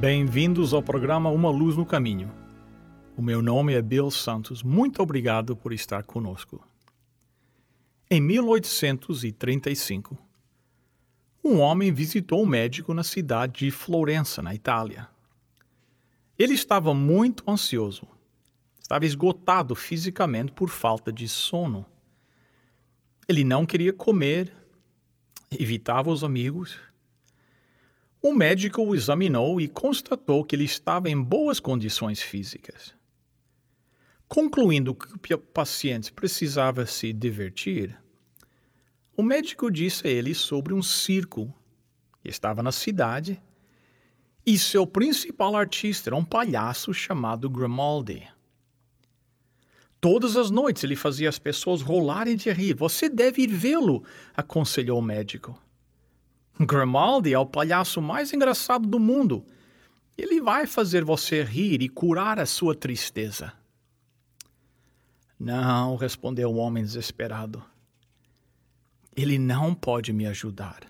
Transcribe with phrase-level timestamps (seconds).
[0.00, 2.32] Bem-vindos ao programa Uma Luz no Caminho.
[3.16, 4.62] O meu nome é Bill Santos.
[4.62, 6.64] Muito obrigado por estar conosco.
[8.08, 10.16] Em 1835,
[11.42, 15.08] um homem visitou um médico na cidade de Florença, na Itália.
[16.38, 18.06] Ele estava muito ansioso.
[18.80, 21.84] Estava esgotado fisicamente por falta de sono.
[23.26, 24.54] Ele não queria comer,
[25.50, 26.78] evitava os amigos.
[28.28, 32.94] O médico o examinou e constatou que ele estava em boas condições físicas.
[34.28, 37.98] Concluindo que o paciente precisava se divertir,
[39.16, 41.50] o médico disse a ele sobre um circo
[42.20, 43.40] que estava na cidade
[44.44, 48.28] e seu principal artista era um palhaço chamado Grimaldi.
[50.02, 52.74] Todas as noites ele fazia as pessoas rolarem de rir.
[52.74, 54.04] Você deve ir vê-lo,
[54.36, 55.58] aconselhou o médico.
[56.60, 59.44] Grimaldi é o palhaço mais engraçado do mundo.
[60.16, 63.52] Ele vai fazer você rir e curar a sua tristeza.
[65.38, 67.62] Não, respondeu o homem desesperado.
[69.16, 70.80] Ele não pode me ajudar,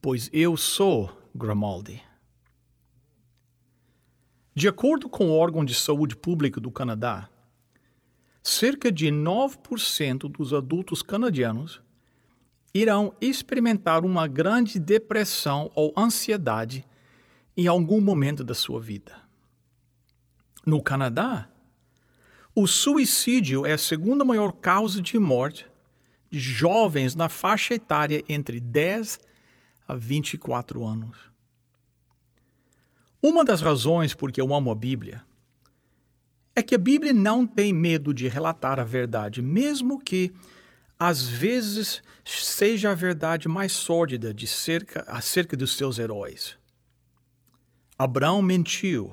[0.00, 2.02] pois eu sou Grimaldi.
[4.54, 7.28] De acordo com o órgão de saúde pública do Canadá,
[8.42, 11.80] cerca de 9% dos adultos canadianos
[12.74, 16.86] irão experimentar uma grande depressão ou ansiedade
[17.56, 19.14] em algum momento da sua vida.
[20.64, 21.48] No Canadá,
[22.54, 25.66] o suicídio é a segunda maior causa de morte
[26.30, 29.20] de jovens na faixa etária entre 10
[29.86, 31.16] a 24 anos.
[33.20, 35.22] Uma das razões por que eu amo a Bíblia
[36.56, 40.32] é que a Bíblia não tem medo de relatar a verdade, mesmo que
[41.04, 46.56] às vezes seja a verdade mais sórdida de cerca, acerca dos seus heróis.
[47.98, 49.12] Abraão mentiu.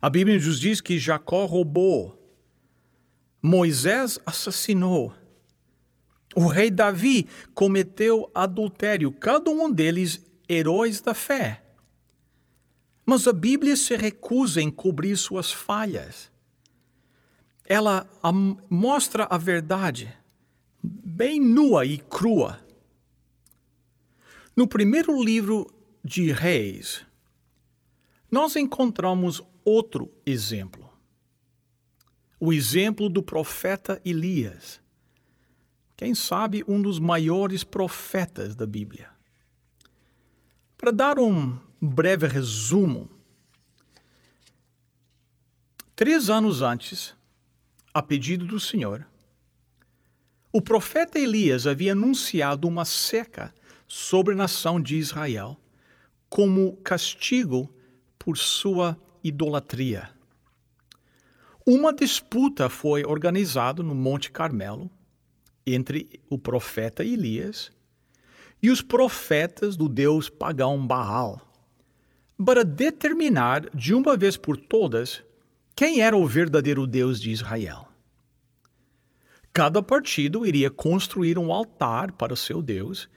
[0.00, 2.22] A Bíblia nos diz que Jacó roubou.
[3.40, 5.14] Moisés assassinou.
[6.36, 11.64] O rei Davi cometeu adultério, cada um deles heróis da fé.
[13.06, 16.30] Mas a Bíblia se recusa em cobrir suas falhas.
[17.64, 18.06] Ela
[18.68, 20.14] mostra a verdade
[21.14, 22.60] bem nua e crua.
[24.56, 25.66] No primeiro livro
[26.02, 27.04] de Reis,
[28.30, 30.84] nós encontramos outro exemplo
[32.44, 34.78] o exemplo do profeta Elias.
[35.96, 39.10] Quem sabe um dos maiores profetas da Bíblia.
[40.76, 43.08] Para dar um breve resumo,
[45.96, 47.14] três anos antes,
[47.94, 49.06] a pedido do Senhor,
[50.56, 53.52] o profeta Elias havia anunciado uma seca
[53.88, 55.58] sobre a nação de Israel
[56.28, 57.68] como castigo
[58.16, 60.10] por sua idolatria.
[61.66, 64.88] Uma disputa foi organizada no Monte Carmelo
[65.66, 67.72] entre o profeta Elias
[68.62, 71.40] e os profetas do deus pagão Baal,
[72.46, 75.20] para determinar de uma vez por todas
[75.74, 77.83] quem era o verdadeiro Deus de Israel.
[79.54, 83.08] Cada partido iria construir um altar para o seu Deus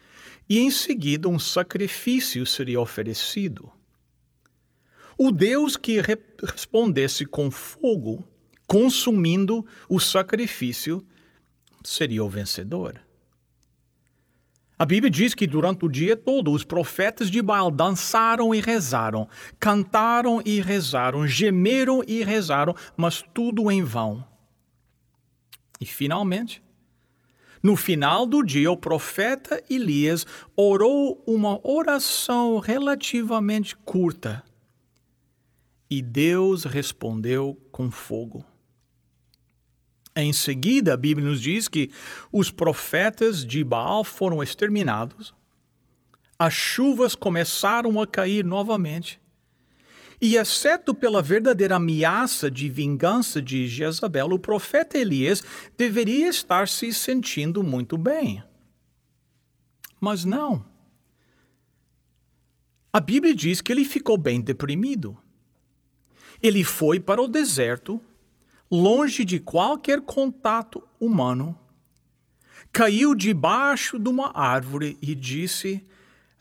[0.47, 3.69] e em seguida um sacrifício seria oferecido.
[5.17, 8.25] O Deus que respondesse com fogo
[8.67, 11.03] consumindo o sacrifício,
[11.83, 12.99] seria o vencedor.
[14.77, 19.27] A Bíblia diz que durante o dia todo os profetas de Baal dançaram e rezaram,
[19.59, 24.23] cantaram e rezaram, gemeram e rezaram, mas tudo em vão.
[25.79, 26.62] E finalmente,
[27.62, 30.25] no final do dia, o profeta Elias
[30.56, 34.44] orou uma oração relativamente curta.
[35.89, 38.45] E Deus respondeu com fogo.
[40.15, 41.91] Em seguida, a Bíblia nos diz que
[42.31, 45.33] os profetas de Baal foram exterminados,
[46.39, 49.19] as chuvas começaram a cair novamente,
[50.19, 55.43] e, exceto pela verdadeira ameaça de vingança de Jezabel, o profeta Elias
[55.77, 58.43] deveria estar se sentindo muito bem.
[59.99, 60.65] Mas não.
[62.91, 65.15] A Bíblia diz que ele ficou bem deprimido.
[66.41, 68.01] Ele foi para o deserto,
[68.71, 71.57] longe de qualquer contato humano,
[72.71, 75.83] caiu debaixo de uma árvore e disse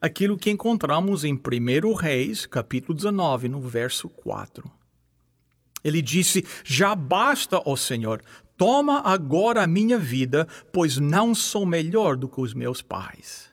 [0.01, 4.71] aquilo que encontramos em 1 Reis, capítulo 19, no verso 4.
[5.83, 8.23] Ele disse: Já basta, ó Senhor,
[8.57, 13.51] toma agora a minha vida, pois não sou melhor do que os meus pais.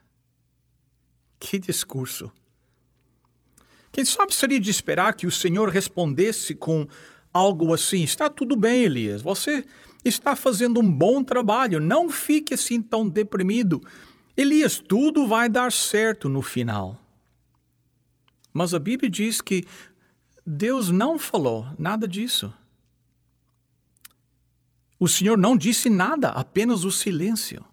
[1.40, 2.32] Que discurso!
[3.92, 6.88] Quem sabe seria de esperar que o Senhor respondesse com
[7.32, 9.64] algo assim: Está tudo bem, Elias, você
[10.04, 13.82] está fazendo um bom trabalho, não fique assim tão deprimido.
[14.36, 17.00] Elias, tudo vai dar certo no final.
[18.52, 19.66] Mas a Bíblia diz que
[20.46, 22.54] Deus não falou nada disso.
[25.00, 27.64] O Senhor não disse nada, apenas o silêncio.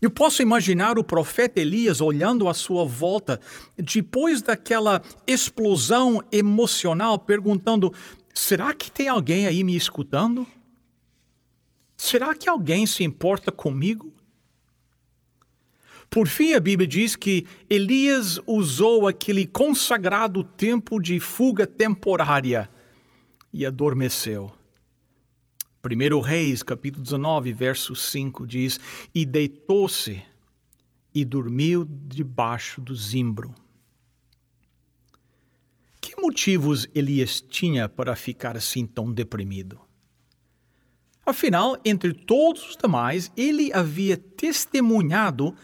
[0.00, 3.38] Eu posso imaginar o profeta Elias olhando à sua volta,
[3.76, 7.92] depois daquela explosão emocional, perguntando:
[8.32, 10.46] será que tem alguém aí me escutando?
[11.96, 14.10] Será que alguém se importa comigo?
[16.10, 22.68] Por fim, a Bíblia diz que Elias usou aquele consagrado tempo de fuga temporária
[23.52, 24.50] e adormeceu.
[25.84, 28.80] 1 Reis, capítulo 19, verso 5 diz:
[29.14, 30.20] E deitou-se
[31.14, 33.54] e dormiu debaixo do zimbro.
[36.00, 39.80] Que motivos Elias tinha para ficar assim tão deprimido?
[41.24, 45.54] Afinal, entre todos os demais, ele havia testemunhado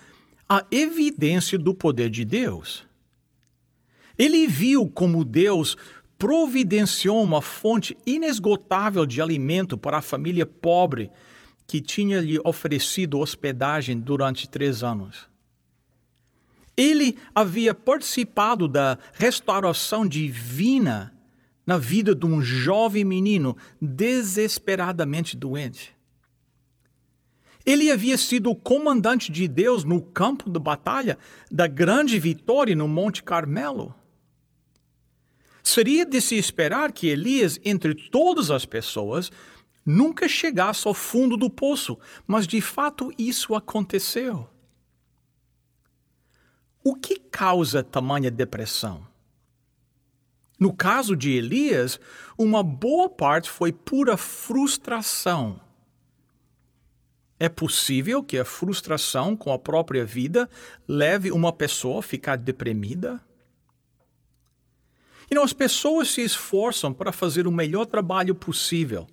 [0.49, 2.87] a evidência do poder de Deus.
[4.19, 5.77] Ele viu como Deus
[6.19, 11.11] providenciou uma fonte inesgotável de alimento para a família pobre
[11.67, 15.29] que tinha lhe oferecido hospedagem durante três anos.
[16.77, 21.13] Ele havia participado da restauração divina
[21.67, 25.96] na vida de um jovem menino desesperadamente doente.
[27.67, 31.19] Ele havia sido o comandante de Deus no campo de batalha
[31.51, 33.93] da grande vitória no Monte Carmelo.
[35.65, 39.33] Seria de se esperar que Elias, entre todas as pessoas,
[39.85, 44.49] nunca chegasse ao fundo do poço, mas de fato isso aconteceu.
[46.85, 49.05] O que causa tamanha depressão?
[50.57, 51.99] No caso de Elias,
[52.39, 55.61] uma boa parte foi pura frustração.
[57.39, 60.49] É possível que a frustração com a própria vida
[60.89, 63.21] leve uma pessoa a ficar deprimida?
[65.31, 69.07] E as pessoas se esforçam para fazer o melhor trabalho possível.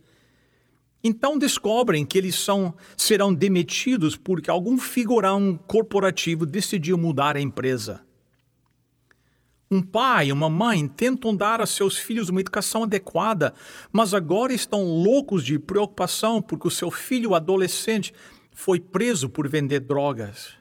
[1.03, 8.05] Então descobrem que eles são, serão demitidos porque algum figurão corporativo decidiu mudar a empresa.
[9.73, 13.55] Um pai e uma mãe tentam dar a seus filhos uma educação adequada,
[13.91, 18.13] mas agora estão loucos de preocupação porque o seu filho adolescente
[18.51, 20.53] foi preso por vender drogas.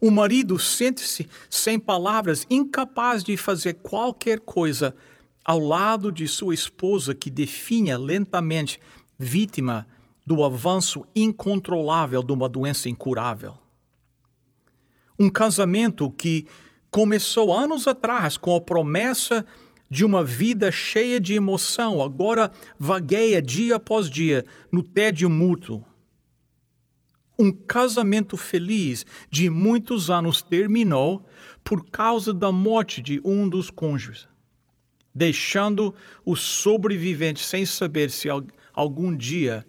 [0.00, 4.94] O marido sente-se sem palavras, incapaz de fazer qualquer coisa
[5.44, 8.78] ao lado de sua esposa que definha lentamente
[9.18, 9.88] vítima
[10.24, 13.58] do avanço incontrolável de uma doença incurável.
[15.18, 16.46] Um casamento que
[16.96, 19.44] começou anos atrás com a promessa
[19.90, 25.84] de uma vida cheia de emoção, agora vagueia dia após dia no tédio mútuo
[27.38, 31.28] um casamento feliz de muitos anos terminou
[31.62, 34.26] por causa da morte de um dos cônjuges,
[35.14, 38.26] deixando o sobrevivente sem saber se
[38.72, 39.66] algum dia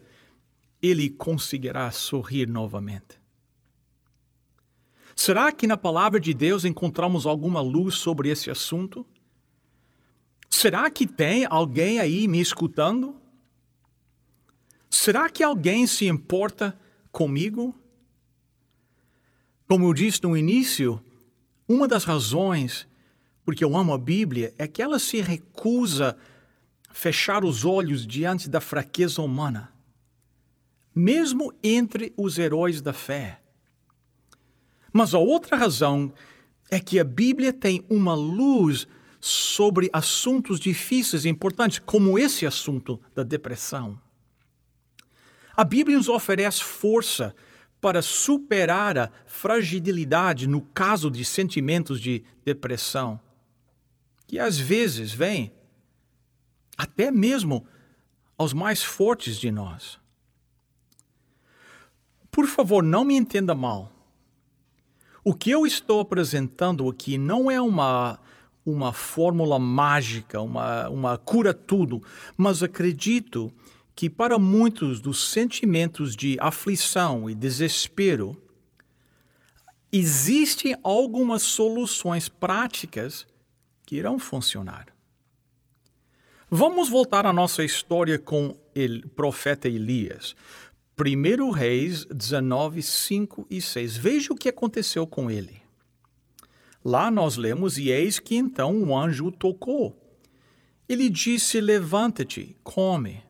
[0.81, 3.16] ele conseguirá sorrir novamente.
[5.17, 9.03] Será que na palavra de Deus encontramos alguma luz sobre esse assunto?
[10.47, 13.19] Será que tem alguém aí me escutando?
[14.87, 16.79] Será que alguém se importa
[17.11, 17.75] comigo?
[19.67, 21.03] Como eu disse no início,
[21.67, 22.87] uma das razões
[23.43, 26.15] porque eu amo a Bíblia é que ela se recusa
[26.87, 29.73] a fechar os olhos diante da fraqueza humana,
[30.93, 33.41] mesmo entre os heróis da fé.
[34.97, 36.11] Mas a outra razão
[36.71, 38.87] é que a Bíblia tem uma luz
[39.21, 44.01] sobre assuntos difíceis e importantes, como esse assunto da depressão.
[45.55, 47.35] A Bíblia nos oferece força
[47.79, 53.19] para superar a fragilidade no caso de sentimentos de depressão,
[54.25, 55.53] que às vezes vem
[56.75, 57.67] até mesmo
[58.35, 59.99] aos mais fortes de nós.
[62.31, 63.95] Por favor, não me entenda mal.
[65.29, 68.17] O que eu estou apresentando aqui não é uma,
[68.65, 72.01] uma fórmula mágica, uma, uma cura-tudo,
[72.37, 73.51] mas acredito
[73.93, 78.41] que para muitos dos sentimentos de aflição e desespero,
[79.91, 83.27] existem algumas soluções práticas
[83.85, 84.87] que irão funcionar.
[86.49, 90.33] Vamos voltar à nossa história com o profeta Elias.
[90.99, 93.97] 1 Reis 19, 5 e 6.
[93.97, 95.61] Veja o que aconteceu com ele.
[96.83, 99.95] Lá nós lemos: E eis que então o anjo tocou.
[100.89, 103.23] Ele disse: Levanta-te, come.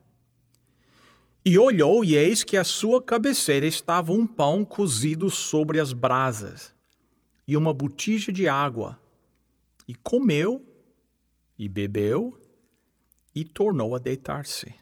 [1.44, 6.74] E olhou, e eis que à sua cabeceira estava um pão cozido sobre as brasas,
[7.46, 8.98] e uma botija de água.
[9.86, 10.66] E comeu,
[11.60, 12.40] e bebeu,
[13.36, 14.74] e tornou a deitar-se.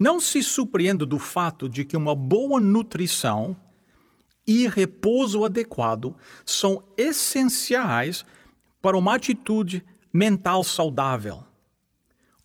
[0.00, 3.54] Não se surpreenda do fato de que uma boa nutrição
[4.46, 8.24] e repouso adequado são essenciais
[8.80, 11.44] para uma atitude mental saudável.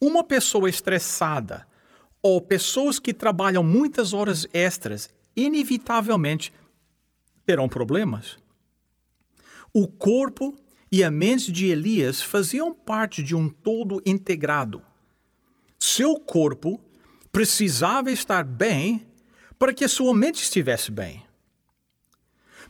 [0.01, 1.65] Uma pessoa estressada,
[2.21, 6.51] ou pessoas que trabalham muitas horas extras, inevitavelmente
[7.45, 8.37] terão problemas.
[9.73, 10.57] O corpo
[10.91, 14.81] e a mente de Elias faziam parte de um todo integrado.
[15.79, 16.81] Seu corpo
[17.35, 19.05] precisava estar bem
[19.59, 21.21] para que a sua mente estivesse bem.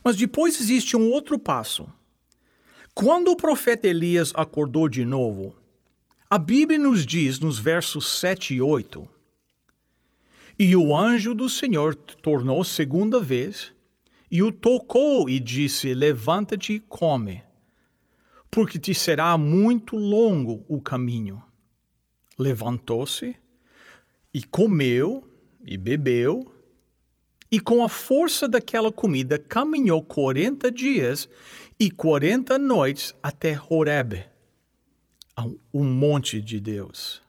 [0.02, 1.88] Mas depois existe um outro passo.
[2.92, 5.54] Quando o profeta Elias acordou de novo,
[6.28, 9.08] a Bíblia nos diz nos versos 7 e 8
[10.58, 13.72] e o anjo do Senhor tornou segunda vez
[14.28, 17.40] e o tocou e disse: Levanta-te e come,
[18.50, 21.40] porque te será muito longo o caminho.
[22.36, 23.36] Levantou-se
[24.36, 25.26] e comeu
[25.64, 26.54] e bebeu,
[27.50, 31.26] e com a força daquela comida caminhou quarenta dias
[31.80, 34.26] e quarenta noites até Horeb,
[35.72, 37.22] um monte de Deus.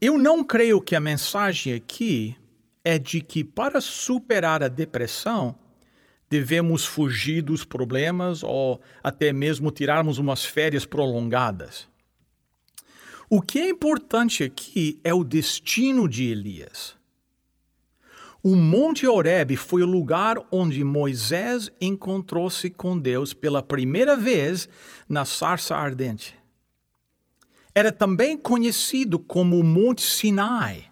[0.00, 2.36] Eu não creio que a mensagem aqui
[2.84, 5.58] é de que para superar a depressão
[6.30, 11.92] devemos fugir dos problemas ou até mesmo tirarmos umas férias prolongadas.
[13.28, 16.96] O que é importante aqui é o destino de Elias.
[18.42, 24.68] O Monte Horeb foi o lugar onde Moisés encontrou-se com Deus pela primeira vez
[25.08, 26.36] na sarça ardente
[27.74, 30.84] era também conhecido como o Monte Sinai,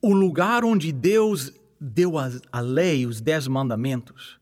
[0.00, 4.40] o lugar onde Deus deu a, a lei, os dez mandamentos.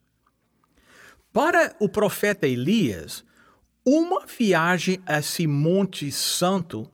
[1.32, 3.24] Para o profeta Elias,
[3.90, 6.90] uma viagem a esse Monte Santo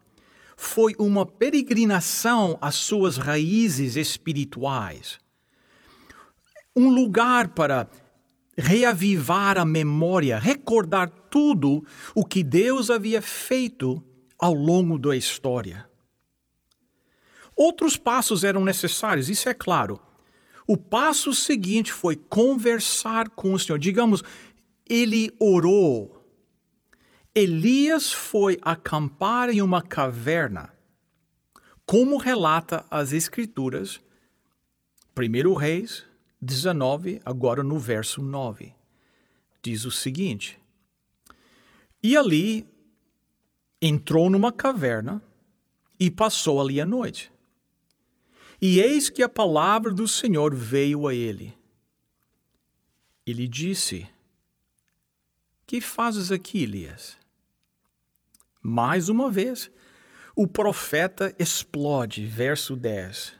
[0.57, 5.19] foi uma peregrinação às suas raízes espirituais.
[6.77, 7.89] Um lugar para
[8.57, 11.85] reavivar a memória, recordar tudo
[12.15, 14.01] o que Deus havia feito
[14.39, 15.89] ao longo da história.
[17.57, 20.01] Outros passos eram necessários, isso é claro.
[20.65, 23.79] O passo seguinte foi conversar com o Senhor.
[23.79, 24.23] Digamos,
[24.89, 26.24] ele orou.
[27.37, 30.73] Elias foi acampar em uma caverna,
[31.85, 34.01] como relata as Escrituras,
[35.19, 36.07] 1 Reis
[36.41, 38.73] 19, agora no verso 9.
[39.61, 40.61] Diz o seguinte:
[42.01, 42.69] E ali
[43.83, 45.21] entrou numa caverna
[45.99, 47.33] e passou ali a noite.
[48.63, 51.53] E eis que a palavra do Senhor veio a ele.
[53.27, 54.09] Ele disse:
[55.67, 57.24] Que fazes aqui, Elias?
[58.65, 59.71] Mais uma vez,
[60.35, 63.35] o profeta explode, verso 10.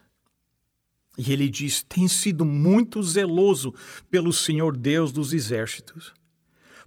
[1.17, 3.75] E ele diz: Tem sido muito zeloso
[4.11, 6.13] pelo Senhor Deus dos exércitos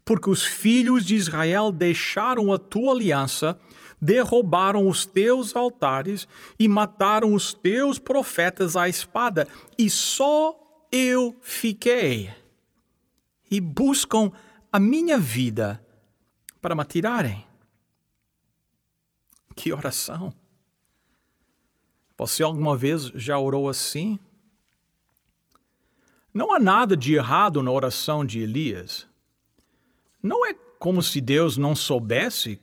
[0.07, 3.59] porque os filhos de Israel deixaram a tua aliança,
[4.01, 6.25] derrubaram os teus altares
[6.57, 9.45] e mataram os teus profetas à espada,
[9.77, 10.57] e só
[10.93, 12.33] eu fiquei.
[13.51, 14.31] E buscam
[14.71, 15.85] a minha vida
[16.61, 17.45] para me tirarem.
[19.57, 20.31] Que oração!
[22.15, 24.19] Você alguma vez já orou assim?
[26.31, 29.07] Não há nada de errado na oração de Elias.
[30.21, 32.61] Não é como se Deus não soubesse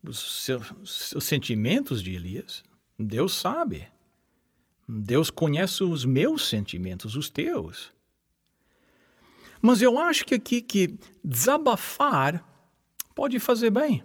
[0.00, 0.72] os seus,
[1.20, 2.62] sentimentos de Elias.
[2.96, 3.88] Deus sabe.
[4.88, 7.92] Deus conhece os meus sentimentos, os teus.
[9.60, 12.44] Mas eu acho que aqui que desabafar
[13.12, 14.04] pode fazer bem.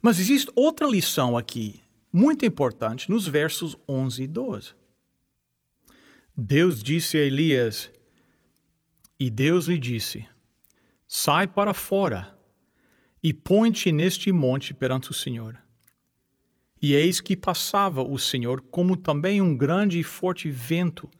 [0.00, 4.74] Mas existe outra lição aqui muito importante nos versos 11 e 12.
[6.36, 7.90] Deus disse a Elias,
[9.18, 10.26] e Deus lhe disse:
[11.06, 12.38] Sai para fora
[13.22, 15.60] e põe-te neste monte perante o Senhor.
[16.80, 21.10] E eis que passava o Senhor como também um grande e forte vento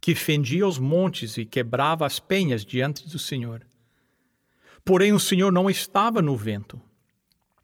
[0.00, 3.66] que fendia os montes e quebrava as penhas diante do Senhor.
[4.82, 6.80] Porém o Senhor não estava no vento.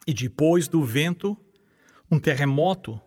[0.07, 1.37] E depois do vento,
[2.11, 3.01] um terremoto.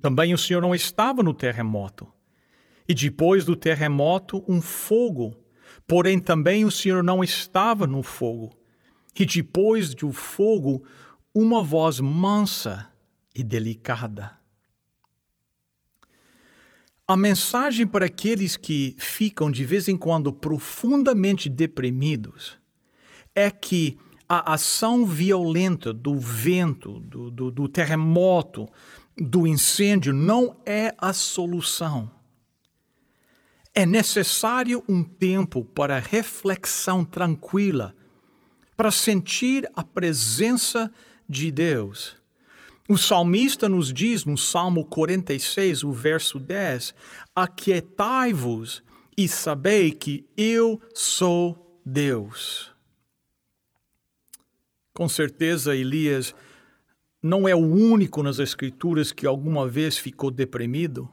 [0.00, 2.12] Também o Senhor não estava no terremoto.
[2.88, 5.36] E depois do terremoto, um fogo.
[5.86, 8.56] Porém também o Senhor não estava no fogo.
[9.18, 10.84] E depois do fogo,
[11.34, 12.88] uma voz mansa
[13.34, 14.38] e delicada.
[17.06, 22.56] A mensagem para aqueles que ficam de vez em quando profundamente deprimidos
[23.34, 28.68] é que a ação violenta do vento, do, do, do terremoto,
[29.16, 32.10] do incêndio não é a solução.
[33.74, 37.94] É necessário um tempo para reflexão tranquila,
[38.76, 40.90] para sentir a presença
[41.28, 42.16] de Deus.
[42.88, 46.94] O salmista nos diz no Salmo 46, o verso 10:
[47.34, 48.82] Aquietai-vos
[49.16, 52.73] e sabei que eu sou Deus.
[54.94, 56.32] Com certeza, Elias
[57.20, 61.08] não é o único nas Escrituras que alguma vez ficou deprimido.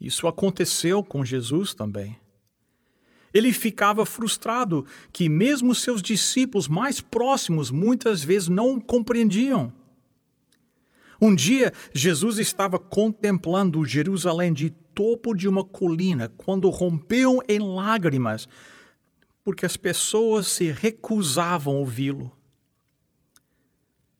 [0.00, 2.16] Isso aconteceu com Jesus também.
[3.34, 9.72] Ele ficava frustrado que, mesmo seus discípulos mais próximos, muitas vezes não compreendiam.
[11.20, 18.48] Um dia, Jesus estava contemplando Jerusalém de topo de uma colina quando rompeu em lágrimas
[19.48, 22.30] porque as pessoas se recusavam a ouvi-lo.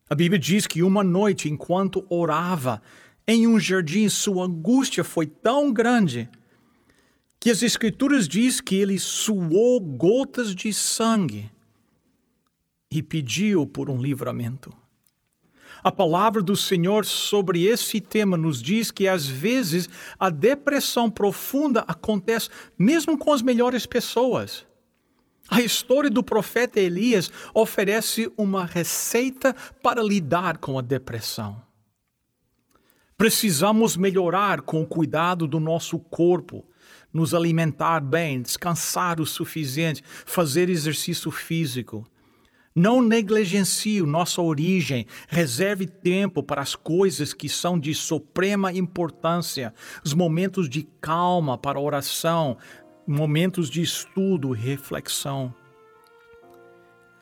[0.08, 2.80] A Bíblia diz que uma noite, enquanto orava
[3.26, 6.30] em um jardim, sua angústia foi tão grande
[7.38, 11.50] que as Escrituras diz que ele suou gotas de sangue
[12.90, 14.74] e pediu por um livramento.
[15.85, 21.85] A palavra do Senhor sobre esse tema nos diz que às vezes a depressão profunda
[21.87, 22.48] acontece
[22.79, 24.66] mesmo com as melhores pessoas.
[25.50, 31.62] A história do profeta Elias oferece uma receita para lidar com a depressão.
[33.16, 36.64] Precisamos melhorar com o cuidado do nosso corpo,
[37.12, 42.06] nos alimentar bem, descansar o suficiente, fazer exercício físico.
[42.74, 50.14] Não negligencie nossa origem, reserve tempo para as coisas que são de suprema importância, os
[50.14, 52.56] momentos de calma para oração,
[53.09, 55.55] momentos de estudo e reflexão.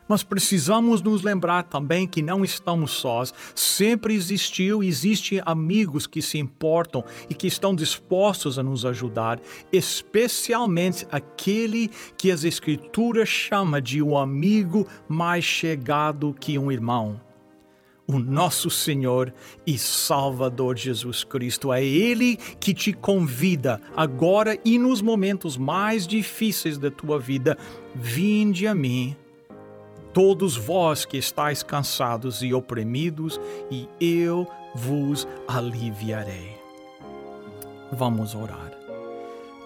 [0.07, 3.33] Mas precisamos nos lembrar também que não estamos sós.
[3.53, 9.39] Sempre existiu e existem amigos que se importam e que estão dispostos a nos ajudar,
[9.71, 17.26] especialmente aquele que as Escrituras chama de um amigo mais chegado que um irmão
[18.07, 19.33] o nosso Senhor
[19.65, 21.73] e Salvador Jesus Cristo.
[21.73, 27.57] É Ele que te convida agora e nos momentos mais difíceis da tua vida.
[27.93, 29.15] Vinde a mim,
[30.13, 33.39] todos vós que estáis cansados e oprimidos,
[33.69, 36.55] e eu vos aliviarei.
[37.91, 38.76] Vamos orar.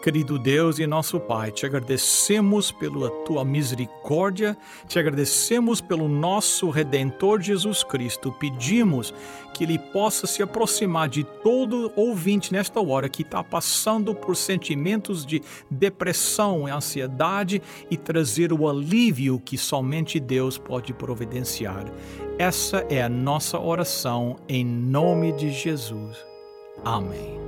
[0.02, 7.40] Querido Deus e nosso Pai, te agradecemos pela tua misericórdia, te agradecemos pelo nosso Redentor
[7.40, 8.32] Jesus Cristo.
[8.32, 9.14] Pedimos
[9.54, 15.24] que Ele possa se aproximar de todo ouvinte nesta hora que está passando por sentimentos
[15.24, 21.86] de depressão e ansiedade e trazer o alívio que somente Deus pode providenciar.
[22.40, 26.18] Essa é a nossa oração em nome de Jesus.
[26.84, 27.41] Amém.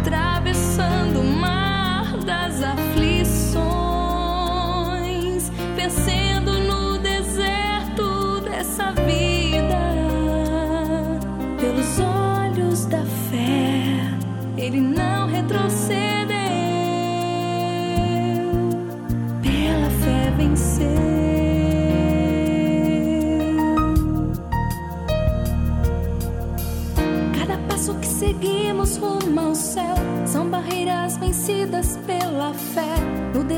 [0.00, 0.23] atrás.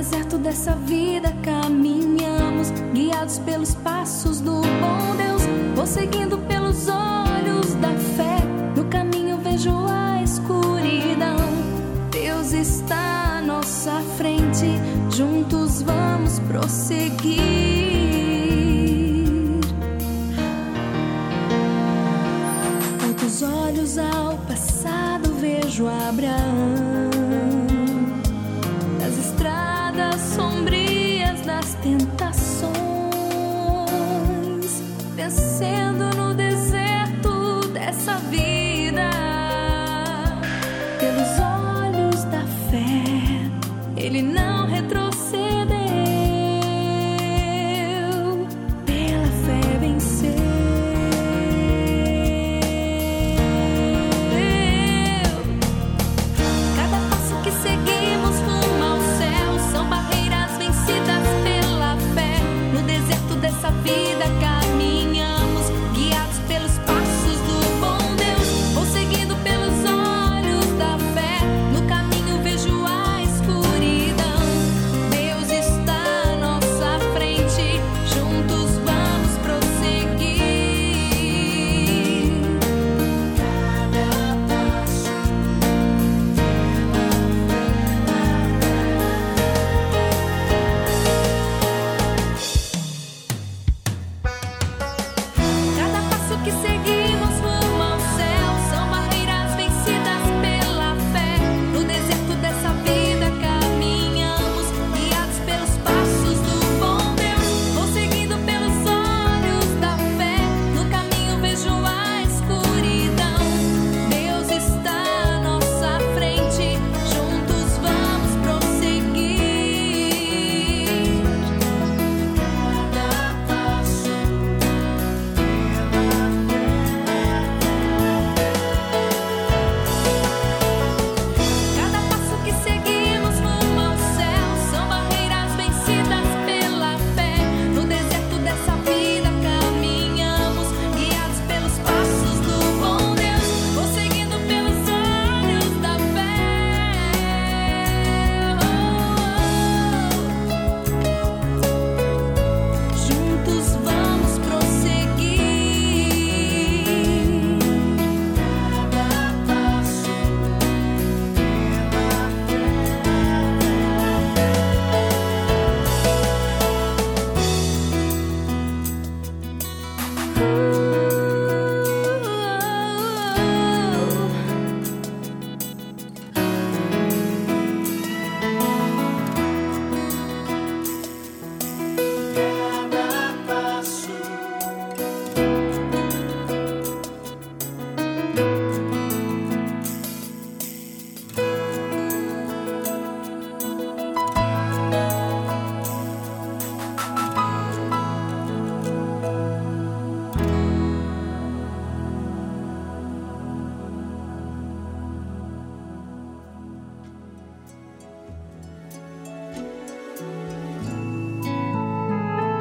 [0.07, 5.43] deserto dessa vida caminhamos, guiados pelos passos do bom Deus,
[5.75, 8.39] vou seguindo pelos olhos da fé.
[8.77, 11.37] No caminho vejo a escuridão.
[12.13, 14.67] Deus está à nossa frente,
[15.11, 17.46] juntos vamos prosseguir.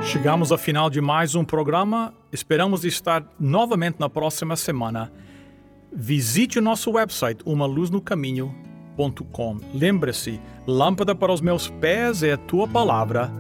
[0.06, 2.14] Chegamos ao final de mais um programa.
[2.32, 5.12] Esperamos estar novamente na próxima semana.
[5.92, 9.60] Visite o nosso website umaluznocaminho.com.
[9.74, 13.32] Lembre-se, lâmpada para os meus pés é a tua palavra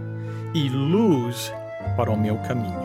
[0.55, 1.53] e luz
[1.95, 2.84] para o meu caminho.